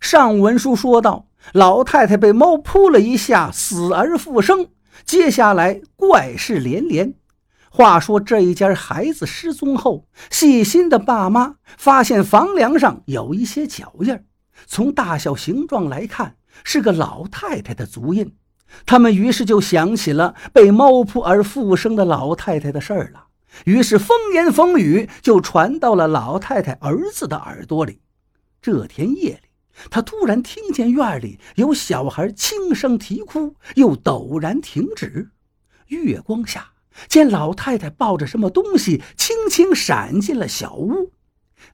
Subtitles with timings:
[0.00, 4.68] 上文书说到，老太太被猫扑了一下，死而复生。
[5.04, 7.14] 接下来怪事连连。
[7.70, 14.18] 话说这一家孩子失踪后，细心的爸妈发现房梁上有一些脚印
[14.66, 18.34] 从大小形状来看，是个老太太的足印。
[18.86, 23.26] 他们于是就想起了被猫扑而复生的老太太的事儿了。
[23.64, 28.00] 于是风言风语就传到了老太太儿子的耳朵里。
[28.62, 29.49] 这天夜里，
[29.90, 35.30] 他突然听见院里有小孩轻声啼哭，又陡然停止。
[35.88, 36.72] 月光下，
[37.08, 41.12] 见老太太抱着什么东西，轻轻闪进了小屋。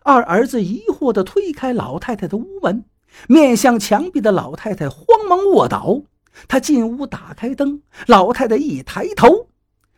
[0.02, 2.84] 二儿子疑惑地推开老太太的屋门，
[3.28, 6.02] 面向墙壁的老太太慌忙卧倒。
[6.48, 9.48] 他进屋打开灯，老太太一抬头。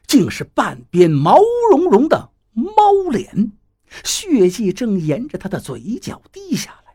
[0.06, 1.38] 竟是半边毛
[1.70, 3.52] 茸茸的猫脸，
[4.04, 6.87] 血迹正沿着他的嘴角滴下来。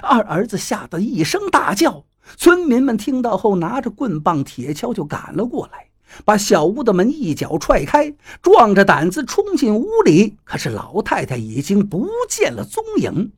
[0.00, 2.04] 二儿子吓得一声大叫，
[2.36, 5.88] 村民们听到后拿着棍棒、铁锹就赶了过来，
[6.24, 10.36] 把小屋的门一脚踹开，壮着胆子冲进屋里。
[10.44, 13.32] 可是老太太已经不见了踪影，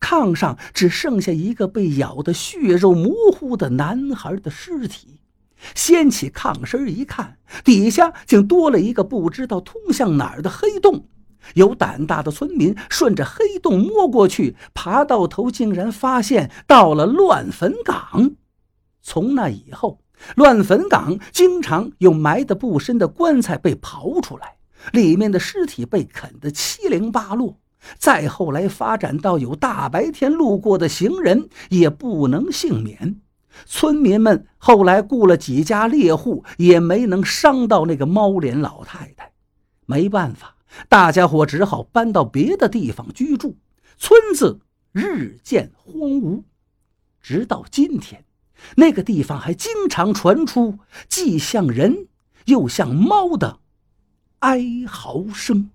[0.00, 5.20] 炕上只剩下一个被咬得血肉模糊的男孩的尸体。
[5.74, 11.04] 掀起炕身一看，底下竟多了一个不知道通向哪儿的黑洞。
[11.54, 18.32] 有胆大的村民顺着黑洞摸过去，爬到头，竟然发现到了乱坟岗。
[19.02, 20.00] 从那以后，
[20.36, 24.56] 乱坟岗经常有埋得不深的棺材被刨出来，
[24.92, 27.58] 里面的尸体被啃得七零八落。
[27.96, 33.22] 再后来发展到有大白天路过的行人也不能幸免。
[33.64, 39.32] 村民们后来雇了几家猎户，也没能伤到那个猫脸老太太。
[39.86, 40.54] 没办法，
[40.88, 43.56] 大家伙只好搬到别的地方居住，
[43.96, 44.60] 村子
[44.92, 46.44] 日渐荒芜。
[47.20, 48.24] 直到今天，
[48.76, 52.08] 那个地方还经常传出既像人
[52.46, 53.60] 又像猫的
[54.40, 55.70] 哀嚎声。